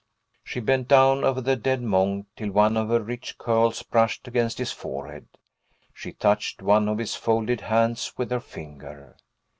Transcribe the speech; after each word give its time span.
She 0.43 0.59
bent 0.59 0.87
down 0.87 1.23
over 1.23 1.41
the 1.41 1.55
dead 1.55 1.83
monk, 1.83 2.25
till 2.35 2.49
one 2.49 2.75
of 2.75 2.89
her 2.89 2.99
rich 3.01 3.37
curls 3.37 3.83
brushed 3.83 4.27
against 4.27 4.57
his 4.57 4.71
forehead. 4.71 5.27
She 5.93 6.11
touched 6.11 6.63
one 6.63 6.89
of 6.89 6.97
his 6.97 7.13
folded 7.13 7.61
hands 7.61 8.11
with 8.17 8.31
her 8.31 8.39
finger. 8.39 9.15